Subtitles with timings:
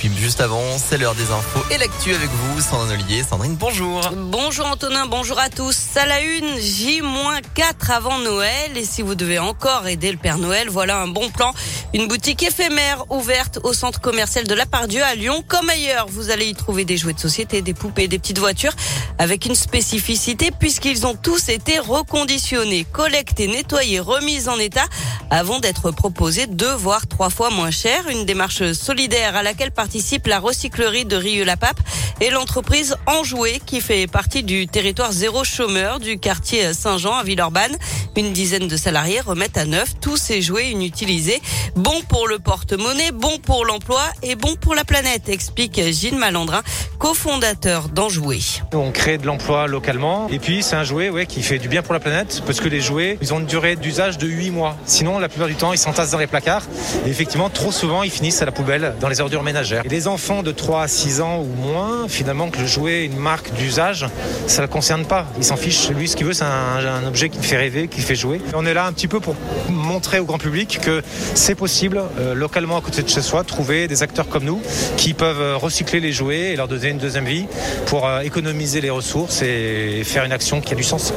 [0.00, 3.22] juste avant, c'est l'heure des infos et l'actu avec vous, Sandrine Ollier.
[3.28, 4.00] Sandrine, bonjour.
[4.16, 5.96] Bonjour Antonin, bonjour à tous.
[5.96, 8.76] À la une, J-4 avant Noël.
[8.76, 11.52] Et si vous devez encore aider le Père Noël, voilà un bon plan.
[11.94, 15.44] Une boutique éphémère ouverte au centre commercial de la Pardieu à Lyon.
[15.46, 18.74] Comme ailleurs, vous allez y trouver des jouets de société, des poupées, des petites voitures
[19.18, 24.86] avec une spécificité puisqu'ils ont tous été reconditionnés, collectés, nettoyés, remis en état
[25.30, 28.08] avant d'être proposés deux voire trois fois moins cher.
[28.08, 31.80] Une démarche solidaire à laquelle participe la recyclerie de Rieux-la-Pape
[32.20, 37.76] et l'entreprise Enjoué qui fait partie du territoire zéro chômeur du quartier Saint-Jean à Villeurbanne.
[38.16, 41.42] Une dizaine de salariés remettent à neuf tous ces jouets inutilisés.
[41.74, 46.62] Bon pour le porte-monnaie, bon pour l'emploi et bon pour la planète, explique Gilles Malandrin,
[47.00, 48.38] cofondateur d'Enjoué.
[48.72, 51.82] On crée de l'emploi localement et puis c'est un jouet ouais, qui fait du bien
[51.82, 54.76] pour la planète parce que les jouets, ils ont une durée d'usage de 8 mois.
[54.86, 56.66] Sinon, la plupart du temps, ils s'entassent dans les placards
[57.04, 59.71] et effectivement, trop souvent, ils finissent à la poubelle dans les ordures ménagères.
[59.88, 63.52] Les enfants de 3 à 6 ans ou moins, finalement, que le jouet une marque
[63.54, 64.06] d'usage,
[64.46, 65.26] ça ne le concerne pas.
[65.38, 65.90] Il s'en fiche.
[65.90, 68.40] Lui, ce qu'il veut, c'est un, objet qui me fait rêver, qui fait jouer.
[68.54, 69.34] On est là un petit peu pour
[69.68, 71.02] montrer au grand public que
[71.34, 74.60] c'est possible, euh, localement à côté de chez soi, trouver des acteurs comme nous
[74.96, 77.46] qui peuvent euh, recycler les jouets et leur donner une deuxième vie
[77.86, 81.12] pour euh, économiser les ressources et faire une action qui a du sens.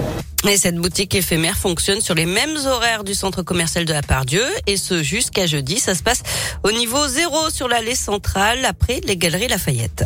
[0.48, 4.44] Et cette boutique éphémère fonctionne sur les mêmes horaires du centre commercial de la Pardieu
[4.68, 5.80] et ce jusqu'à jeudi.
[5.80, 6.22] Ça se passe
[6.64, 10.06] au niveau zéro sur l'allée centrale après les galeries Lafayette.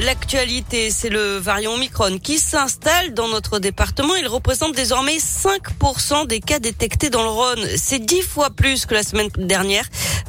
[0.00, 4.14] L'actualité, c'est le variant Omicron qui s'installe dans notre département.
[4.14, 7.66] Il représente désormais 5% des cas détectés dans le Rhône.
[7.76, 9.84] C'est 10 fois plus que la semaine dernière.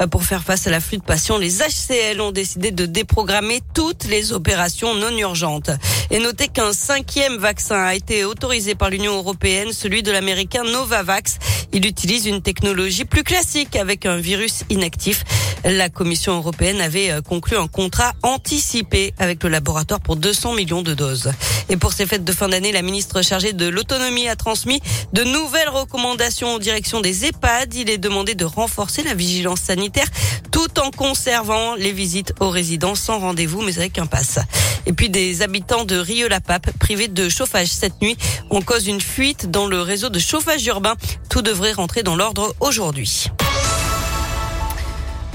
[0.10, 4.34] Pour faire face à l'afflux de patients, les HCL ont décidé de déprogrammer toutes les
[4.34, 5.70] opérations non urgentes.
[6.10, 11.38] Et notez qu'un cinquième vaccin a été autorisé par l'Union européenne, celui de l'américain Novavax.
[11.74, 15.24] Il utilise une technologie plus classique avec un virus inactif.
[15.66, 20.94] La Commission européenne avait conclu un contrat anticipé avec le laboratoire pour 200 millions de
[20.94, 21.32] doses.
[21.70, 24.82] Et pour ces fêtes de fin d'année, la ministre chargée de l'autonomie a transmis
[25.14, 27.74] de nouvelles recommandations en direction des EHPAD.
[27.76, 30.08] Il est demandé de renforcer la vigilance sanitaire
[30.52, 34.40] tout en conservant les visites aux résidents sans rendez-vous mais avec un pass.
[34.86, 38.18] Et puis des habitants de Rieux-la-Pape privés de chauffage cette nuit
[38.50, 40.96] ont cause une fuite dans le réseau de chauffage urbain.
[41.30, 43.30] Tout devrait rentrer dans l'ordre aujourd'hui.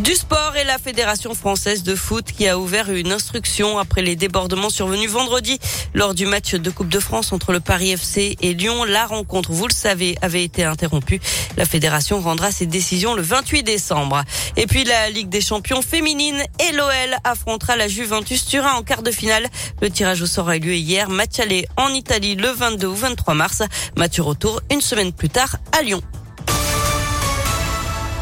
[0.01, 4.17] Du sport et la Fédération française de foot qui a ouvert une instruction après les
[4.17, 5.61] débordements survenus vendredi
[5.95, 8.83] lors du match de Coupe de France entre le Paris FC et Lyon.
[8.83, 11.21] La rencontre, vous le savez, avait été interrompue.
[11.57, 14.25] La Fédération rendra ses décisions le 28 décembre.
[14.57, 19.05] Et puis la Ligue des champions féminine et l'OL affrontera la Juventus Turin en quart
[19.05, 19.47] de finale.
[19.81, 21.09] Le tirage au sort a eu lieu hier.
[21.09, 23.63] Match aller en Italie le 22 ou 23 mars.
[23.97, 26.03] Match retour une semaine plus tard à Lyon.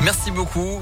[0.02, 0.80] Merci beaucoup.